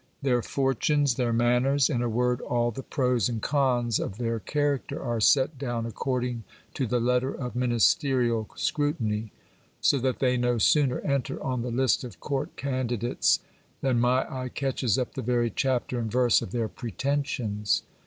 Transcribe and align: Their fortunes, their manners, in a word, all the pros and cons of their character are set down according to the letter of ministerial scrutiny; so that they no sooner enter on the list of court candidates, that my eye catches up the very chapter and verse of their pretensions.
Their 0.23 0.41
fortunes, 0.41 1.13
their 1.13 1.31
manners, 1.31 1.87
in 1.87 2.01
a 2.01 2.09
word, 2.09 2.41
all 2.41 2.71
the 2.71 2.81
pros 2.81 3.29
and 3.29 3.39
cons 3.39 3.99
of 3.99 4.17
their 4.17 4.39
character 4.39 4.99
are 4.99 5.21
set 5.21 5.59
down 5.59 5.85
according 5.85 6.43
to 6.73 6.87
the 6.87 6.99
letter 6.99 7.31
of 7.31 7.55
ministerial 7.55 8.49
scrutiny; 8.55 9.31
so 9.79 9.99
that 9.99 10.17
they 10.17 10.37
no 10.37 10.57
sooner 10.57 11.01
enter 11.01 11.39
on 11.43 11.61
the 11.61 11.69
list 11.69 12.03
of 12.03 12.19
court 12.19 12.55
candidates, 12.55 13.41
that 13.81 13.93
my 13.95 14.23
eye 14.27 14.49
catches 14.49 14.97
up 14.97 15.13
the 15.13 15.21
very 15.21 15.51
chapter 15.51 15.99
and 15.99 16.11
verse 16.11 16.41
of 16.41 16.49
their 16.49 16.67
pretensions. 16.67 17.83